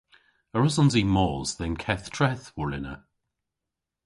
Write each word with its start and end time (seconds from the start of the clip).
A 0.55 0.57
wrussons 0.57 0.93
i 1.01 1.03
mos 1.15 1.49
dhe'n 1.57 1.75
keth 1.83 2.07
treth 2.15 2.47
warlena? 2.57 2.95